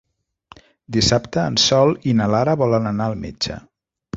Dissabte 0.95 1.43
en 1.51 1.59
Sol 1.65 1.93
i 2.13 2.17
na 2.23 2.31
Lara 2.37 2.59
volen 2.63 2.93
anar 2.93 3.11
al 3.13 3.19
metge. 3.29 3.61